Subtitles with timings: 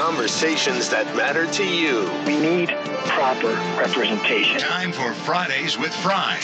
[0.00, 2.10] conversations that matter to you.
[2.26, 2.70] We need
[3.04, 4.58] proper representation.
[4.58, 6.40] Time for Fridays with Fry.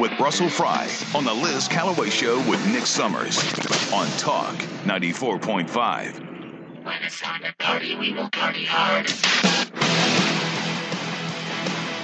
[0.00, 3.38] With Russell Fry on the Liz Calloway Show with Nick Summers
[3.92, 6.84] on Talk 94.5.
[6.84, 9.06] When it's time to party, we will party hard.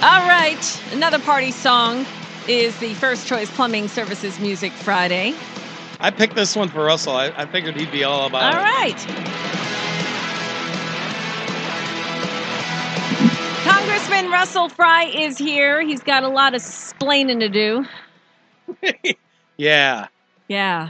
[0.01, 2.05] All right, another party song
[2.47, 5.35] is the First Choice Plumbing Services Music Friday.
[5.99, 7.17] I picked this one for Russell.
[7.17, 8.63] I, I figured he'd be all about All it.
[8.63, 9.54] right.
[13.63, 15.81] Congressman Russell Fry is here.
[15.81, 17.85] He's got a lot of splaining to do.
[19.57, 20.07] Yeah.
[20.49, 20.89] Yeah,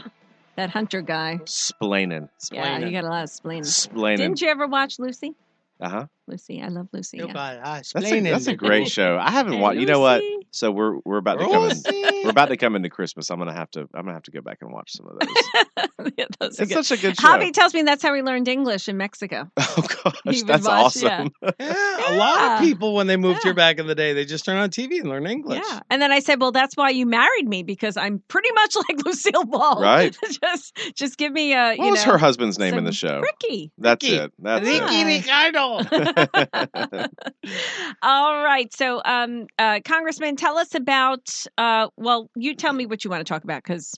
[0.55, 1.39] that Hunter guy.
[1.45, 2.29] Splaining.
[2.51, 3.65] Yeah, you got a lot of splaining.
[3.65, 4.17] Splaining.
[4.17, 5.35] Didn't you ever watch Lucy?
[5.79, 6.05] Uh huh.
[6.27, 7.21] Lucy, I love Lucy.
[7.21, 7.61] Oh, yeah.
[7.63, 9.17] Ah, that's a, that's a great show.
[9.21, 9.79] I haven't Hey, watched.
[9.79, 10.21] You know what?
[10.51, 12.23] So we're we're about to come in.
[12.23, 13.29] We're about to come into Christmas.
[13.29, 13.81] I'm gonna have to.
[13.93, 16.11] I'm gonna have to go back and watch some of those.
[16.17, 16.85] Yeah, those are It's good.
[16.85, 17.27] such a good show.
[17.27, 19.49] Javi tells me that's how he learned English in Mexico.
[19.77, 19.81] Oh
[20.25, 21.31] gosh, that's watch, awesome.
[21.59, 23.49] Yeah, a lot of people when they moved Yeah.
[23.49, 25.61] here back in the day, they just turn on TV and learn English.
[25.69, 25.79] Yeah.
[25.89, 29.03] And then I said, Well, that's why you married me, because I'm pretty much like
[29.05, 29.81] Lucille Ball.
[29.81, 30.15] Right.
[30.41, 33.19] just just give me a What you was know her husband's name in the show?
[33.19, 33.73] Ricky.
[33.77, 34.15] That's Ricky.
[34.15, 34.31] it.
[34.39, 35.25] That's Ricky it.
[35.25, 36.13] Ricardo.
[38.01, 38.73] All right.
[38.73, 43.25] So um uh Congressman, tell us about uh well, you tell me what you want
[43.25, 43.93] to talk about because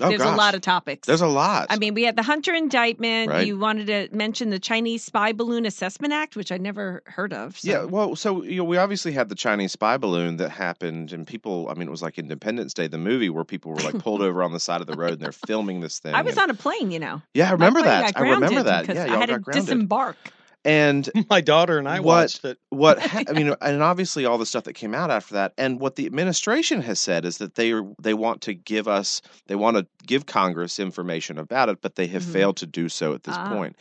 [0.00, 1.06] Oh, there's a lot of topics.
[1.06, 1.66] There's a lot.
[1.70, 3.30] I mean, we had the Hunter indictment.
[3.30, 3.46] Right.
[3.46, 7.58] You wanted to mention the Chinese Spy Balloon Assessment Act, which I never heard of.
[7.58, 7.68] So.
[7.68, 11.26] Yeah, well, so you know, we obviously had the Chinese spy balloon that happened, and
[11.26, 11.68] people.
[11.68, 14.42] I mean, it was like Independence Day, the movie, where people were like pulled over
[14.42, 16.14] on the side of the road and they're filming this thing.
[16.14, 17.22] I was and- on a plane, you know.
[17.34, 18.16] Yeah, I remember that.
[18.16, 18.88] I remember that.
[18.88, 19.66] Yeah, I had to grounded.
[19.66, 20.16] disembark.
[20.64, 22.58] And My daughter and I What- watched it.
[22.70, 25.80] what ha- I mean, and obviously all the stuff that came out after that, and
[25.80, 29.54] what the administration has said is that they are they want to give us, they
[29.54, 32.32] want to give Congress information about it, but they have Mhm.
[32.32, 33.48] failed to do so at this Ah.
[33.48, 33.76] point.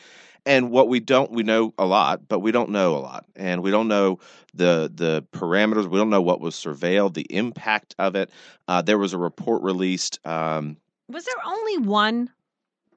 [0.46, 3.62] And what we don't, we know a lot, but we don't know a lot, and
[3.62, 4.20] we don't know
[4.54, 5.88] the the parameters.
[5.90, 8.30] We don't know what was surveilled, the impact of it.
[8.68, 10.78] Uh, there was a report released um,
[11.10, 12.30] Was there only one?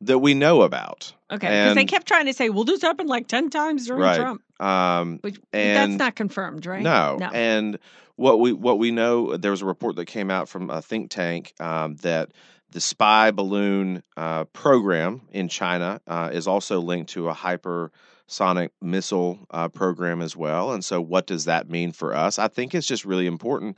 [0.02, 1.12] That we know about.
[1.30, 4.16] Okay, because they kept trying to say, "Well, this happened like ten times during Right.
[4.16, 6.82] Trump," Um, which and that's not confirmed, right?
[6.82, 7.16] No.
[7.16, 7.30] no.
[7.32, 7.78] And
[8.16, 11.10] what we what we know, there was a report that came out from a think
[11.10, 12.30] tank um, that
[12.72, 19.38] the spy balloon uh, program in China uh, is also linked to a hypersonic missile
[19.50, 20.72] uh, program as well.
[20.72, 22.38] And so, what does that mean for us?
[22.38, 23.76] I think it's just really important.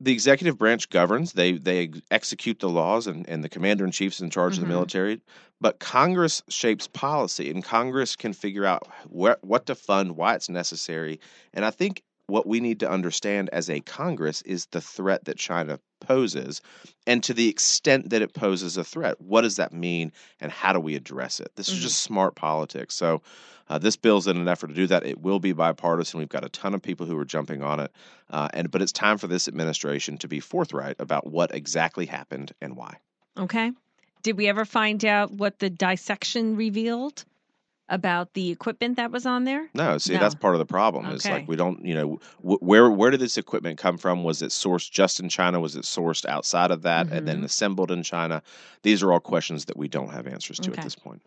[0.00, 4.20] The executive branch governs; they they execute the laws, and, and the commander in chief's
[4.20, 4.66] in charge of Mhm.
[4.66, 5.20] the military.
[5.58, 10.50] But Congress shapes policy, and Congress can figure out where, what to fund, why it's
[10.50, 11.18] necessary.
[11.54, 15.38] And I think what we need to understand as a Congress is the threat that
[15.38, 16.60] China poses,
[17.06, 20.74] and to the extent that it poses a threat, what does that mean, and how
[20.74, 21.50] do we address it?
[21.56, 21.82] This is Mhm.
[21.82, 22.94] just smart politics.
[22.94, 23.22] So.
[23.68, 25.04] Uh, this bill's in an effort to do that.
[25.04, 26.18] It will be bipartisan.
[26.18, 27.92] We've got a ton of people who are jumping on it,
[28.30, 32.52] uh, and but it's time for this administration to be forthright about what exactly happened
[32.60, 32.96] and why.
[33.36, 33.72] Okay.
[34.22, 37.24] Did we ever find out what the dissection revealed
[37.88, 39.68] about the equipment that was on there?
[39.74, 40.20] No, see, No.
[40.20, 41.06] that's part of the problem.
[41.06, 44.24] Is like we don't, you know, wh- where where did this equipment come from?
[44.24, 45.60] Was it sourced just in China?
[45.60, 47.44] Was it sourced outside of that and then Mhm.
[47.44, 48.42] assembled in China?
[48.82, 50.78] These are all questions that we don't have answers to Okay.
[50.78, 51.22] at this point.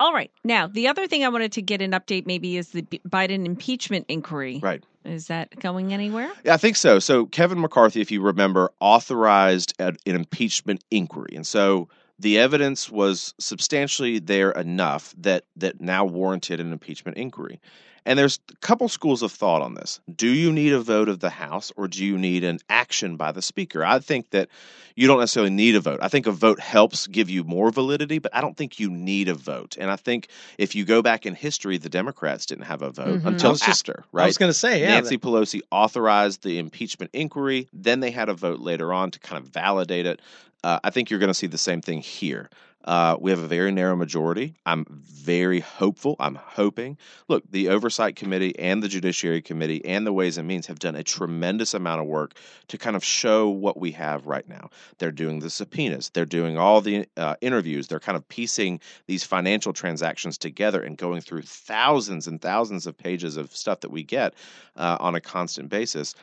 [0.00, 0.30] All right.
[0.44, 4.06] Now, the other thing I wanted to get an update maybe is the Biden impeachment
[4.08, 4.60] inquiry.
[4.62, 4.84] Right.
[5.04, 6.30] Is that going anywhere?
[6.44, 7.00] Yeah, I think so.
[7.00, 13.34] So Kevin McCarthy, if you remember, authorized an impeachment inquiry, and so the evidence was
[13.38, 17.60] substantially there enough that that now warranted an impeachment inquiry.
[18.06, 20.00] And there's a couple schools of thought on this.
[20.14, 23.32] Do you need a vote of the House or do you need an action by
[23.32, 23.84] the Speaker?
[23.84, 24.48] I think that
[24.96, 25.98] you don't necessarily need a vote.
[26.00, 29.28] I think a vote helps give you more validity, but I don't think you need
[29.28, 29.76] a vote.
[29.78, 33.20] And I think if you go back in history, the Democrats didn't have a vote
[33.20, 33.26] Mhm.
[33.26, 34.94] until I was just- after, I was going to say, yeah.
[34.94, 37.68] Nancy Pelosi authorized the impeachment inquiry.
[37.74, 40.20] Then they had a vote later on to kind of validate it.
[40.64, 42.50] Uh, I think you're going to see the same thing here.
[42.84, 44.54] Uh, we have a very narrow majority.
[44.64, 46.16] I'm very hopeful.
[46.18, 46.96] I'm hoping.
[47.28, 50.94] Look, the Oversight Committee and the Judiciary Committee and the Ways and Means have done
[50.94, 52.38] a tremendous amount of work
[52.68, 54.70] to kind of show what we have right now.
[54.98, 59.22] They're doing the subpoenas, they're doing all the uh, interviews, they're kind of piecing these
[59.22, 64.02] financial transactions together and going through thousands and thousands of pages of stuff that we
[64.02, 64.32] get
[64.76, 66.14] uh, on a constant basis.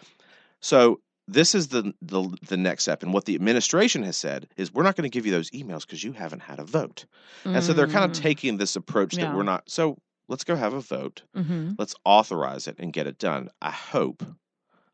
[0.61, 4.71] So this is the, the the next step, and what the administration has said is
[4.73, 7.05] we're not going to give you those emails because you haven't had a vote,
[7.43, 8.21] and so they're kind of Mm.
[8.21, 9.35] taking this approach that Yeah.
[9.35, 9.69] we're not.
[9.69, 11.23] So let's go have a vote.
[11.35, 11.75] Mhm.
[11.79, 13.49] Let's authorize it and get it done.
[13.61, 14.23] I hope.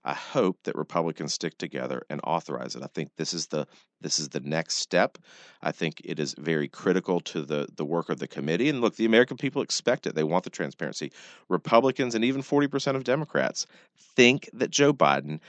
[0.04, 2.82] I hope that Republicans stick together and authorize it.
[2.82, 3.68] I think this is the
[4.00, 5.20] this is the next step.
[5.62, 8.68] I think it is very critical to the the work of the committee.
[8.70, 10.16] And look, the American people expect it.
[10.16, 11.12] They want the transparency.
[11.50, 13.68] Republicans and even 40% of Democrats
[14.16, 15.40] think that Joe Biden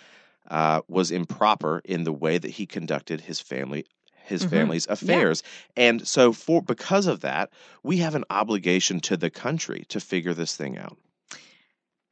[0.49, 3.85] uh, was improper in the way that he conducted his family
[4.25, 4.51] his Mhm.
[4.51, 5.43] family's affairs.
[5.77, 7.51] And so for because of that,
[7.83, 10.97] we have an obligation to the country to figure this thing out.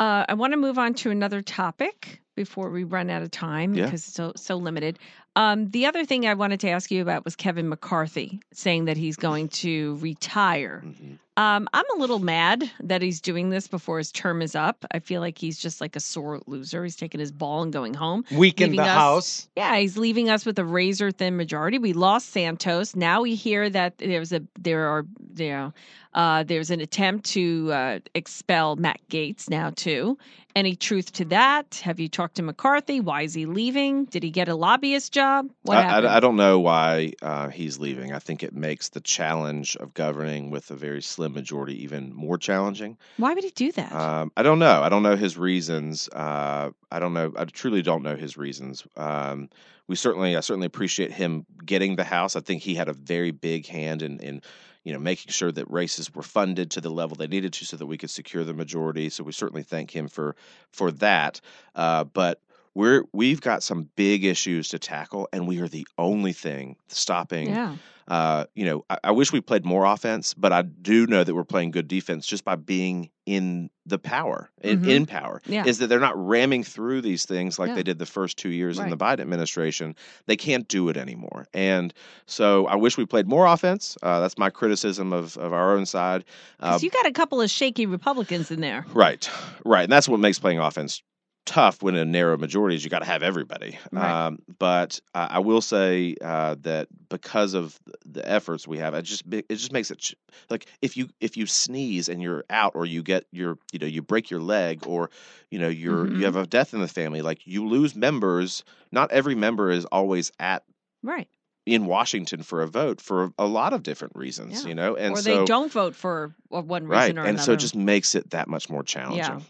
[0.00, 3.74] Uh, I want to move on to another topic before we run out of time
[3.74, 3.84] Yeah.
[3.84, 4.98] because it's so so limited.
[5.40, 8.98] Um, the other thing I wanted to ask you about was Kevin McCarthy saying that
[8.98, 10.82] he's going to retire.
[10.84, 11.18] Mhm.
[11.38, 14.84] Um, I'm a little mad that he's doing this before his term is up.
[14.90, 16.84] I feel like he's just like a sore loser.
[16.84, 18.24] He's taking his ball and going home.
[18.30, 19.48] Weaken Leaving the us- House.
[19.56, 21.78] Yeah, he's leaving us with a razor thin majority.
[21.78, 22.94] We lost Santos.
[22.94, 25.06] Now we hear that there's a there are
[25.36, 25.72] you know
[26.14, 30.18] uh, there's an attempt to uh, expel Matt Gaetz now too.
[30.56, 31.80] Any truth to that?
[31.84, 32.98] Have you talked to McCarthy?
[32.98, 34.06] Why is he leaving?
[34.06, 35.48] Did he get a lobbyist job?
[35.62, 36.08] What I, happened?
[36.08, 38.12] I, I don't know why uh, he's leaving.
[38.12, 42.36] I think it makes the challenge of governing with a very slim majority even more
[42.36, 42.98] challenging.
[43.16, 43.92] Why would he do that?
[43.92, 44.82] Um, I don't know.
[44.82, 46.08] I don't know his reasons.
[46.08, 47.32] Uh, I don't know.
[47.36, 48.84] I truly don't know his reasons.
[48.96, 49.50] Um,
[49.86, 52.34] we certainly, I certainly appreciate him getting the house.
[52.34, 54.42] I think he had a very big hand in, in,
[54.84, 57.76] you know, making sure that races were funded to the level they needed to, so
[57.76, 59.08] that we could secure the majority.
[59.10, 60.36] So we certainly thank him for
[60.70, 61.40] for that.
[61.74, 62.40] Uh, but
[62.74, 67.48] we're we've got some big issues to tackle, and we are the only thing stopping
[67.48, 67.76] yeah.
[68.10, 71.32] Uh, you know, I, I wish we played more offense, but I do know that
[71.34, 74.88] we're playing good defense just by being in the power, in, Mhm.
[74.88, 75.40] in power.
[75.46, 75.64] Yeah.
[75.64, 77.76] Is that they're not ramming through these things like Yeah.
[77.76, 79.94] they did the first two years in the Biden administration.
[80.26, 81.46] They can't do it anymore.
[81.54, 81.94] And
[82.26, 83.96] so I wish we played more offense.
[84.02, 86.24] Uh, that's my criticism of, of our own side.
[86.58, 88.84] Uh, you got a couple of shaky Republicans in there.
[88.92, 89.30] Right,
[89.64, 91.00] right, and that's what makes playing offense
[91.46, 93.76] tough when in a narrow majority is you got to have everybody.
[93.90, 94.26] Right.
[94.26, 99.02] Um, but uh, I will say uh, that because of the efforts we have, it
[99.02, 100.14] just it just makes it ch-
[100.48, 103.86] like if you if you sneeze and you're out, or you get your you know
[103.86, 105.10] you break your leg, or
[105.50, 106.18] you know you're Mhm.
[106.18, 108.62] you have a death in the family, like you lose members.
[108.92, 110.62] Not every member is always at
[111.02, 111.28] Right.
[111.66, 114.68] in Washington for a vote for a lot of different reasons, Yeah.
[114.68, 117.18] you know, and or so they don't vote for uh, one reason right, or and
[117.18, 117.28] another.
[117.30, 119.44] And so it just makes it that much more challenging.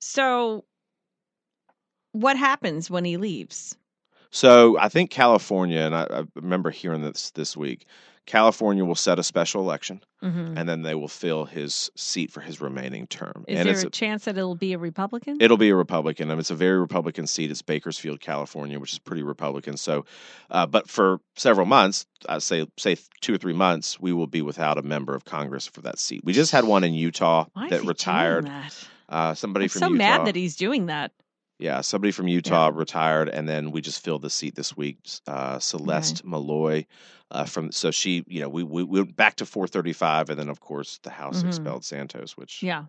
[0.00, 0.64] So,
[2.12, 3.76] what happens when he leaves?
[4.30, 7.86] So I think California, and I, I remember hearing this this week.
[8.24, 10.56] California will set a special election, Mhm.
[10.56, 13.44] and then they will fill his seat for his remaining term.
[13.48, 15.38] Is and there it's a, chance that it'll be a Republican?
[15.40, 16.30] It'll be a Republican.
[16.30, 17.50] I mean, it's a very Republican seat.
[17.50, 19.76] It's Bakersfield, California, which is pretty Republican.
[19.76, 20.04] So,
[20.52, 24.40] uh, but for several months, I say say two or three months, we will be
[24.40, 26.20] without a member of Congress for that seat.
[26.24, 28.46] We just had one in Utah Why that retired.
[28.46, 28.88] that?
[29.08, 29.98] Uh, somebody I'm from so Utah.
[29.98, 31.10] mad that he's doing that.
[31.62, 34.98] Yeah, somebody from Utah retired, and then we just filled the seat this week.
[35.28, 36.86] Uh, Celeste Maloy
[37.30, 40.48] uh, from so she, you know, we, we we went back to 435, and then
[40.48, 41.48] of course the House Mhm.
[41.48, 42.84] expelled Santos, which Yeah.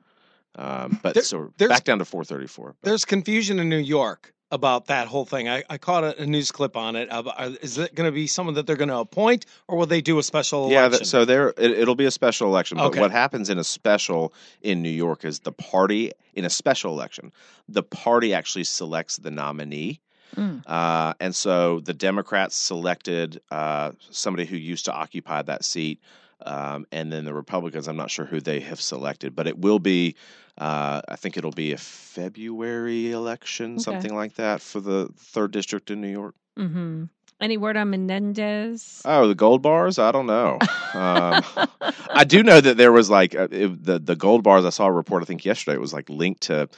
[0.56, 2.76] Um, but There- so we're back down to 434.
[2.82, 5.50] but- There's confusion in New York about that whole thing.
[5.50, 7.10] I, I caught a, a news clip on it.
[7.12, 10.00] Uh, is it going to be someone that they're going to appoint, or will they
[10.00, 11.00] do a special yeah, election?
[11.00, 12.78] th- so there it, it'll be a special election.
[12.78, 13.00] But Okay.
[13.00, 17.32] what happens in a special in New York is the party in a special election,
[17.68, 20.00] the party actually selects the nominee.
[20.36, 20.64] Mm.
[20.66, 26.00] Uh, and so the Democrats selected uh, somebody who used to occupy that seat.
[26.42, 29.80] Um, and then the Republicans, I'm not sure who they have selected, but it will
[29.80, 30.16] be,
[30.58, 33.82] uh, I think it'll be a February election, Okay.
[33.82, 36.36] something like that, for the third district in New York.
[36.58, 37.06] hmm
[37.42, 39.02] Any word on Menendez?
[39.06, 40.00] Oh, the gold bars?
[40.00, 40.60] I don't know.
[40.94, 41.44] Um,
[42.14, 44.66] I do know that there was like uh, it, the the gold bars.
[44.66, 45.24] I saw a report.
[45.24, 46.70] I think yesterday it was like linked to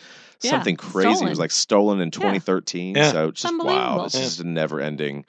[0.45, 1.25] Yeah, something crazy.
[1.25, 2.95] It was like stolen in 2013.
[2.95, 3.11] Yeah.
[3.11, 4.05] So it's just wow, wild.
[4.07, 4.21] It's Yeah.
[4.21, 5.25] just a never ending.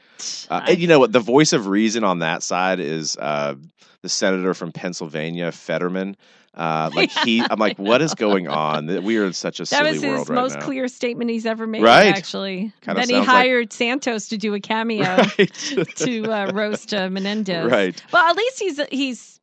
[0.50, 1.12] Uh, I- and you know what?
[1.12, 3.54] The voice of reason on that side is uh,
[4.02, 6.16] the senator from Pennsylvania, Fetterman.
[6.54, 8.87] Uh, like he, I'm like, what is going on?
[9.04, 10.61] We are in such a that silly was his world right most now.
[10.64, 11.82] clear statement he's ever made.
[11.82, 12.16] Right.
[12.16, 15.04] Actually, Kinda then he sounds like- hired Santos to do a cameo
[15.38, 15.52] Right.
[15.96, 17.70] to uh, roast uh, Menendez.
[17.70, 18.02] right.
[18.11, 19.40] Well, at least he's he's.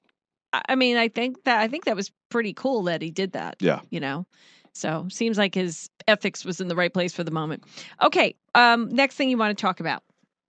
[0.53, 3.33] I I mean, I think that I think that was pretty cool that he did
[3.33, 3.57] that.
[3.59, 3.81] Yeah.
[3.91, 4.25] You know,
[4.73, 7.63] so seems like his ethics was in the right place for the moment.
[8.01, 8.35] Okay.
[8.55, 8.89] Um.
[8.89, 10.03] Next thing you want to talk about?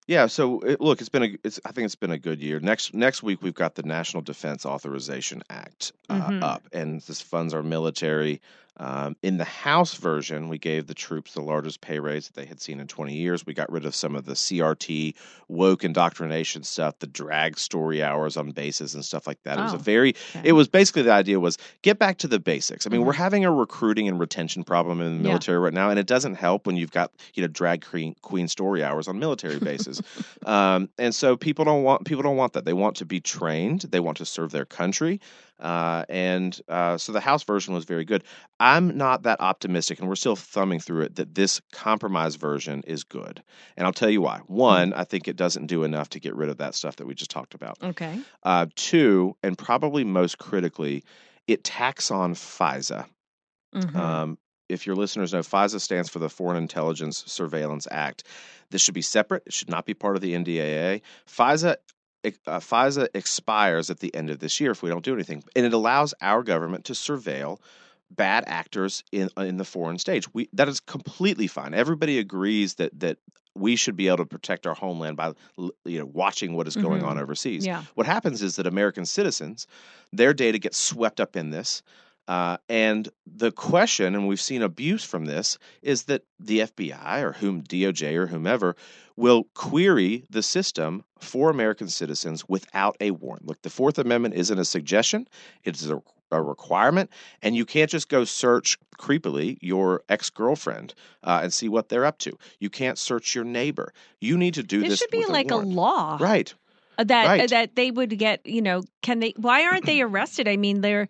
[0.07, 2.59] Yeah, so it, look, it's been a, it's, I think it's been a good year.
[2.59, 6.43] Next next week we've got the National Defense Authorization Act uh, Mhm.
[6.43, 8.39] up, and this funds our military.
[8.77, 12.45] Um, in the House version, we gave the troops the largest pay raise that they
[12.45, 13.45] had seen in 20 years.
[13.45, 15.15] We got rid of some of the CRT
[15.47, 19.59] woke indoctrination stuff, the drag story hours on bases and stuff like that.
[19.59, 20.49] It was a Oh, very, okay.
[20.49, 22.85] it was basically the idea was get back to the basics.
[22.85, 23.17] I mean, we're Mhm.
[23.17, 25.29] having a recruiting and retention problem in the Yeah.
[25.29, 28.47] military right now, and it doesn't help when you've got you know drag queen, queen
[28.49, 30.01] story hours on military bases.
[30.45, 32.65] um, and so people don't want people don't want that.
[32.65, 33.81] They want to be trained.
[33.81, 35.21] They want to serve their country.
[35.59, 38.23] Uh, and uh, so the House version was very good.
[38.59, 43.03] I'm not that optimistic, and we're still thumbing through it, that this compromise version is
[43.03, 43.41] good.
[43.77, 44.39] And I'll tell you why.
[44.47, 47.13] One, I think it doesn't do enough to get rid of that stuff that we
[47.15, 47.77] just talked about.
[47.81, 48.19] Okay.
[48.43, 51.03] Uh, two, and probably most critically,
[51.47, 53.05] it tacks on FISA.
[53.73, 53.95] Mhm.
[53.95, 58.23] Um, if your listeners know, FISA stands for the Foreign Intelligence Surveillance Act.
[58.71, 59.43] This should be separate.
[59.45, 61.01] It should not be part of the NDAA.
[61.27, 61.75] FISA
[62.47, 65.65] uh, FISA expires at the end of this year if we don't do anything, and
[65.65, 67.59] it allows our government to surveil
[68.11, 70.31] bad actors in uh, in the foreign stage.
[70.33, 71.73] We that is completely fine.
[71.73, 73.17] Everybody agrees that that
[73.57, 77.01] we should be able to protect our homeland by you know watching what is going
[77.01, 77.07] Mhm.
[77.07, 77.65] on overseas.
[77.65, 77.83] Yeah.
[77.95, 79.65] What happens is that American citizens,
[80.11, 81.81] their data gets swept up in this.
[82.27, 87.33] Uh, and the question, and we've seen abuse from this, is that the FBI or
[87.33, 88.75] whom DOJ or whomever
[89.15, 93.47] will query the system for American citizens without a warrant.
[93.47, 95.27] Look, the Fourth Amendment isn't a suggestion;
[95.63, 96.01] it is a,
[96.31, 97.11] a requirement,
[97.43, 102.17] and you can't just go search creepily your ex-girlfriend uh, and see what they're up
[102.19, 102.31] to.
[102.59, 103.93] You can't search your neighbor.
[104.19, 104.99] You need to do There this.
[104.99, 106.53] should be like a, a law right?
[106.97, 107.49] that Right.
[107.49, 108.45] that they would get.
[108.45, 109.33] You know, can they?
[109.37, 110.47] Why aren't they arrested?
[110.47, 111.07] I mean, they're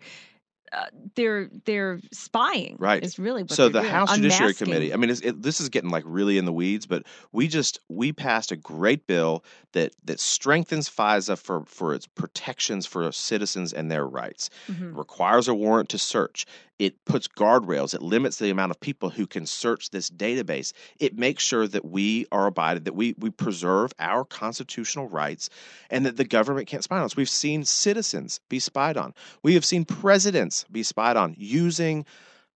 [0.72, 2.76] uh, they're they're spying.
[2.78, 3.02] Right.
[3.02, 4.54] Is really what so the doing, House Judiciary.
[4.54, 4.92] Committee.
[4.92, 7.80] I mean, it's, it, this is getting like really in the weeds, but we just
[7.88, 13.72] we passed a great bill that that strengthens FISA for for its protections for citizens
[13.72, 14.50] and their rights.
[14.70, 14.96] Mhm.
[14.96, 16.46] requires a warrant to search.
[16.78, 17.94] It puts guardrails.
[17.94, 20.72] It limits the amount of people who can search this database.
[20.98, 25.48] It makes sure that we are abided, that we we preserve our constitutional rights,
[25.90, 27.16] and that the government can't spy on us.
[27.16, 29.14] We've seen citizens be spied on.
[29.42, 32.04] We have seen presidents be spied on using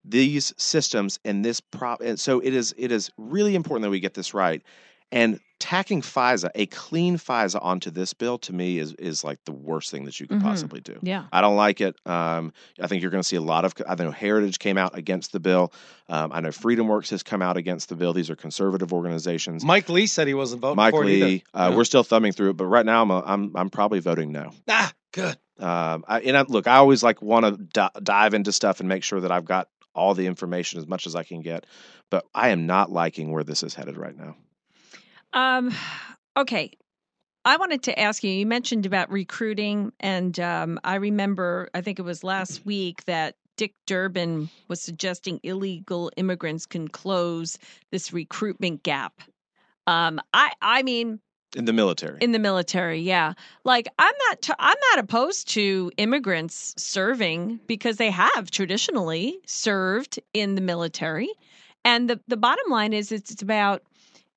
[0.04, 2.00] these systems and this prop.
[2.00, 4.62] And so it is it is really important that we get this right.
[5.12, 9.50] And tacking FISA, a clean FISA onto this bill, to me is is like the
[9.52, 10.42] worst thing that you could Mhm.
[10.42, 10.96] possibly do.
[11.02, 11.24] Yeah.
[11.32, 11.96] I don't like it.
[12.06, 13.74] Um, I think you're going to see a lot of.
[13.88, 15.72] I know Heritage came out against the bill.
[16.08, 18.12] Um, I know Freedom Works has come out against the bill.
[18.12, 19.64] These are conservative organizations.
[19.64, 21.26] Mike Lee said he wasn't voting Mike for it either.
[21.26, 21.44] Lee.
[21.52, 21.76] Uh, Yeah.
[21.76, 24.52] We're still thumbing through it, but right now I'm a, I'm I'm probably voting no.
[24.68, 25.36] Ah, good.
[25.60, 28.88] Um, I, and I, look, I always like want to d- dive into stuff and
[28.88, 31.66] make sure that I've got all the information as much as I can get.
[32.10, 34.36] But I am not liking where this is headed right now.
[35.32, 35.72] Um,
[36.36, 36.72] okay.
[37.44, 41.98] I wanted to ask you, you mentioned about recruiting, and um, I remember, I think
[41.98, 47.58] it was last week that Dick Durbin was suggesting illegal immigrants can close
[47.90, 49.22] this recruitment gap.
[49.86, 51.20] Um, I, I mean,
[51.56, 53.32] In the military, in the military, yeah.
[53.64, 60.20] Like I'm not, t- I'm not opposed to immigrants serving because they have traditionally served
[60.32, 61.30] in the military,
[61.84, 63.82] and the the bottom line is it's, it's about,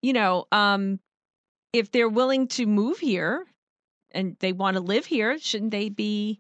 [0.02, 1.00] you know, um,
[1.72, 3.46] if they're willing to move here
[4.12, 6.40] and they want to live here, shouldn't they be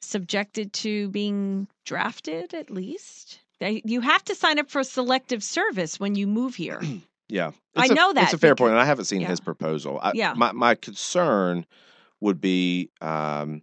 [0.00, 3.40] subjected to being drafted at least?
[3.60, 6.80] They, you have to sign up for selective service when you move here.
[7.32, 9.28] yeah, I It's a- know it's that a fair point, and I haven't seen yeah.
[9.28, 9.98] his proposal.
[10.02, 10.34] I, Yeah.
[10.36, 11.66] my my concern
[12.20, 13.62] would be, um,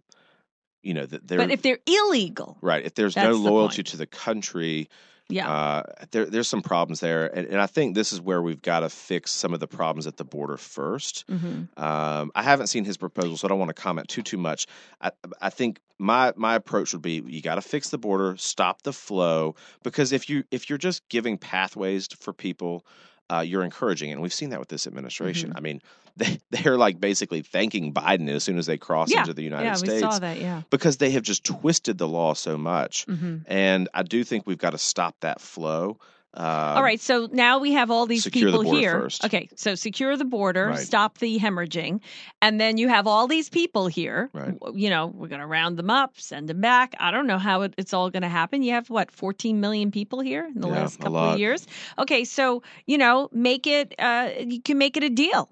[0.82, 1.38] you know, that there.
[1.38, 2.84] but if they're illegal, Right.
[2.84, 3.86] If there's no loyalty point.
[3.88, 4.88] to the country,
[5.28, 5.48] yeah.
[5.50, 7.26] uh, there, there's some problems there.
[7.36, 10.06] And, and I think this is where we've got to fix some of the problems
[10.06, 11.24] at the border first.
[11.28, 14.38] hmm Um, I haven't seen his proposal, so I don't want to comment too too
[14.38, 14.66] much.
[15.00, 15.10] I,
[15.40, 18.92] I think my my approach would be you got to fix the border, stop the
[18.92, 22.84] flow, because if you if you're just giving pathways for people,
[23.32, 24.14] uh, you're encouraging, it.
[24.14, 25.52] and we've seen that with this administration.
[25.56, 25.80] I mean,
[26.16, 29.20] they they're like basically thanking Biden as soon as they cross Yeah.
[29.20, 30.40] into the United yeah, States we saw that.
[30.40, 30.62] Yeah.
[30.70, 33.04] because they have just twisted the law so much.
[33.04, 35.98] hmm And I do think we've got to stop that flow.
[36.34, 37.00] All right.
[37.00, 38.92] So now we have all these secure the people here.
[39.00, 39.24] first.
[39.24, 39.48] Okay.
[39.56, 40.78] So secure the border, Right.
[40.78, 42.00] stop the hemorrhaging,
[42.40, 44.30] and then you have all these people here.
[44.32, 44.54] Right.
[44.74, 46.94] You know, we're going to round them up, send them back.
[47.00, 48.62] I don't know how it, it's all going to happen.
[48.62, 51.66] You have what, 14 million people here in the Yeah, last couple of years.
[51.98, 52.24] Okay.
[52.24, 53.94] So you know, make it.
[53.98, 55.48] Uh, you can make it a deal.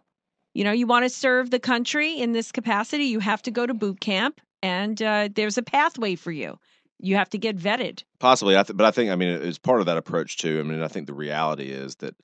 [0.54, 3.64] You know, you want to serve the country in this capacity, you have to go
[3.66, 6.58] to boot camp, and uh, there's a pathway for you.
[7.00, 8.02] You have to get vetted.
[8.18, 10.58] Possibly, I th- but I think I mean it's part of that approach too.
[10.60, 12.14] I mean, I think the reality is that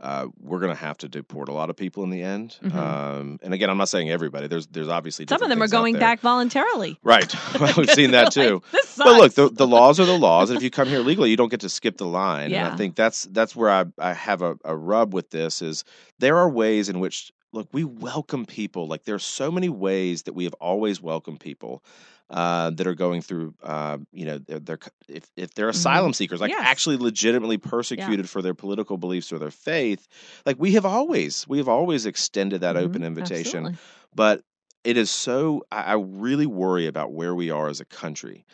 [0.00, 2.56] uh, we're going to have to deport a lot of people in the end.
[2.60, 2.74] Mhm.
[2.74, 4.48] Um, and again, I'm not saying everybody.
[4.48, 6.98] There's there's obviously Some of them are going back voluntarily.
[7.04, 7.32] Right.
[7.60, 8.62] Well, We've seen that Like, too.
[8.72, 11.30] this But look, the, the laws are the laws, and if you come here legally,
[11.30, 12.52] you don't get to skip the line.
[12.52, 15.84] And I think that's that's where I, I have a, a rub with this is
[16.18, 18.88] there are ways in which look we welcome people.
[18.88, 21.84] Like there are so many ways that we have always welcomed people
[22.32, 23.54] uh, that are going through.
[23.62, 26.02] Uh, you know, they're, they're if if they're Mhm.
[26.02, 26.56] asylum seekers, like Yes.
[26.58, 30.08] actually legitimately persecuted for their political beliefs or their faith,
[30.46, 33.78] like we have always we have always extended that open Mhm, invitation absolutely.
[34.14, 34.42] but
[34.84, 38.44] it is so I, I really worry about where we are as a country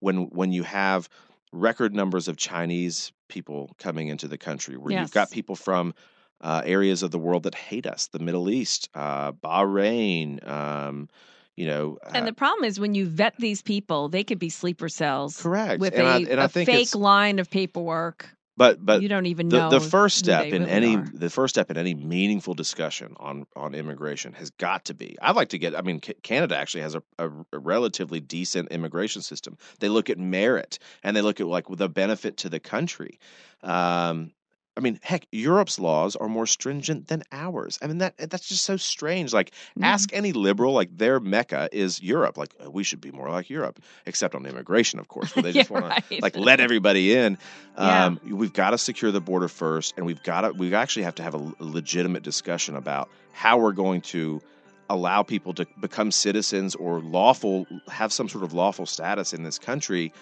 [0.00, 1.08] when when you have
[1.52, 5.94] record numbers of Chinese people coming into the country, where you've got people from
[6.40, 11.08] uh, areas of the world that hate us, the Middle East, uh, Bahrain, um,
[11.56, 14.48] you know, uh, And the problem is when you vet these people, they could be
[14.50, 15.80] sleeper cells correct.
[15.80, 18.28] with and a, I, and a I think fake line of paperwork.
[18.56, 21.04] but but you don't even the, know the first step in really any are.
[21.14, 25.36] the first step in any meaningful discussion on on immigration has got to be i'd
[25.36, 29.20] like to get i mean Ca- canada actually has a, a, a relatively decent immigration
[29.22, 33.18] system they look at merit and they look at like the benefit to the country
[33.62, 34.32] um
[34.76, 37.78] I mean, heck, Europe's laws are more stringent than ours.
[37.80, 39.32] I mean, that that's just so strange.
[39.32, 39.86] Like, Yeah.
[39.88, 42.36] ask any liberal, like their mecca is Europe.
[42.36, 45.52] Like, "Oh, we should be more like Europe, except on immigration, of course, where they
[45.60, 47.38] just Yeah, want to like let everybody in.
[47.78, 48.04] Yeah.
[48.06, 51.14] Um, we've got to secure the border first, and we've got to we actually have
[51.16, 54.42] to have a legitimate discussion about how we're going to
[54.88, 59.58] allow people to become citizens or lawful have some sort of lawful status in this
[59.58, 60.12] country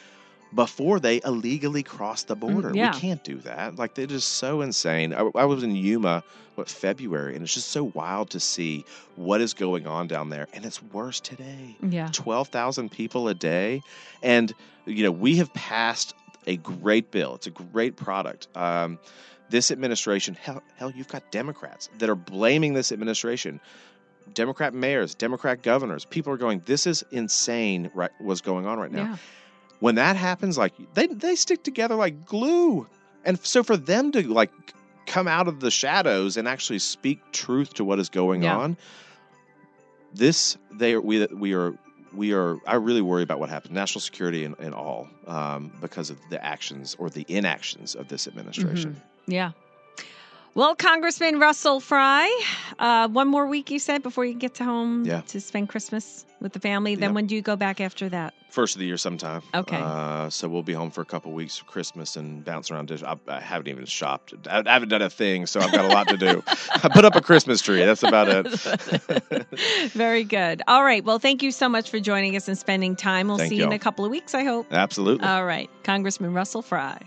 [0.53, 2.71] before they illegally cross the border.
[2.71, 2.95] Mm, yeah.
[2.95, 3.77] We can't do that.
[3.77, 5.13] Like they're just so insane.
[5.13, 6.23] I, I was in Yuma,
[6.55, 8.85] what February, and it's just so wild to see
[9.17, 11.77] what is going on down there, and it's worse today.
[11.83, 12.09] Yeah.
[12.13, 13.83] 12,000 people a day.
[14.23, 14.53] And,
[14.87, 16.15] you know, we have passed
[16.47, 17.35] a great bill.
[17.35, 18.49] It's a great product.
[18.55, 18.99] Um,
[19.51, 23.61] this administration, hell, hell, you've got Democrats that are blaming this administration.
[24.33, 28.11] Democrat mayors, Democrat governors, people are going, this is insane, right?
[28.19, 29.05] What's going on right now?
[29.05, 29.17] Yeah.
[29.85, 32.87] When that happens, like they, they stick together like glue.
[33.27, 34.51] And so for them to like
[35.05, 38.57] come out of the shadows and actually speak truth to what is going Yeah.
[38.57, 38.79] on,
[40.15, 41.75] this they are we we are
[42.15, 46.09] we are I really worry about what happens national security and, and all um, because
[46.09, 49.01] of the actions or the inactions of this administration.
[49.27, 49.51] Yeah.
[50.55, 52.25] Well, Congressman Russell Fry,
[52.79, 55.21] uh, one more week you said before you get to home Yeah.
[55.23, 56.95] to spend Christmas with the family.
[56.95, 57.15] Then Yep.
[57.15, 58.33] when do you go back after that?
[58.55, 59.43] First of the year sometime.
[59.53, 59.81] Okay.
[59.83, 62.87] Uh, so we'll be home for a couple weeks for Christmas and bounce around.
[62.87, 63.03] Dish.
[63.03, 64.33] I, I haven't even shopped.
[64.49, 66.41] I, I haven't done a thing, so I've got a lot to do.
[66.71, 67.85] I put up a Christmas tree.
[67.85, 69.49] That's about it.
[69.91, 70.63] Very good.
[70.69, 71.05] All right.
[71.05, 73.27] Well, thank you so much for joining us and spending time.
[73.27, 73.77] We'll Thank see you in y'all.
[73.77, 74.73] a couple of weeks, I hope.
[74.73, 75.27] Absolutely.
[75.27, 75.69] All right.
[75.83, 77.01] Congressman Russell Fry.